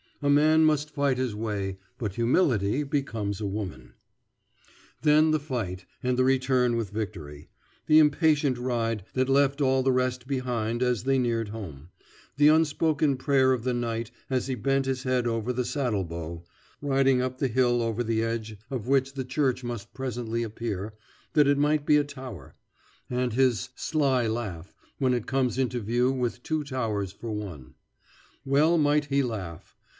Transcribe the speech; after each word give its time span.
A 0.23 0.29
man 0.29 0.65
must 0.65 0.91
fight 0.91 1.17
his 1.17 1.33
way, 1.35 1.77
but 1.99 2.13
humility 2.13 2.83
becomes 2.83 3.39
a 3.41 3.45
woman." 3.45 3.93
Then 5.01 5.31
the 5.31 5.39
fight, 5.39 5.85
and 6.03 6.17
the 6.17 6.23
return 6.23 6.75
with 6.75 6.91
victory; 6.91 7.49
the 7.87 7.97
impatient 7.97 8.57
ride 8.59 9.03
that 9.13 9.29
left 9.29 9.61
all 9.61 9.81
the 9.81 9.91
rest 9.91 10.27
behind 10.27 10.83
as 10.83 11.03
they 11.03 11.17
neared 11.17 11.49
home, 11.49 11.89
the 12.37 12.47
unspoken 12.47 13.17
prayer 13.17 13.51
of 13.51 13.63
the 13.63 13.73
knight 13.75 14.09
as 14.29 14.45
he 14.47 14.53
bent 14.55 14.85
his 14.85 15.03
head 15.03 15.25
over 15.25 15.51
the 15.53 15.65
saddle 15.65 16.03
bow, 16.03 16.43
riding 16.81 17.19
up 17.19 17.37
the 17.39 17.47
hill 17.47 17.81
over 17.81 18.03
the 18.03 18.23
edge 18.23 18.57
of 18.69 18.87
which 18.87 19.13
the 19.13 19.25
church 19.25 19.63
must 19.63 19.93
presently 19.93 20.41
appear, 20.43 20.93
that 21.33 21.47
it 21.47 21.57
might 21.57 21.83
be 21.85 21.97
a 21.97 22.03
tower; 22.03 22.55
and 23.09 23.33
his 23.33 23.69
"sly 23.75 24.27
laugh" 24.27 24.73
when 24.99 25.15
it 25.15 25.27
comes 25.27 25.57
into 25.57 25.79
view 25.79 26.11
with 26.11 26.43
two 26.43 26.63
towers 26.63 27.11
for 27.11 27.31
one. 27.31 27.73
Well 28.45 28.77
might 28.77 29.05
he 29.05 29.21
laugh. 29.23 29.75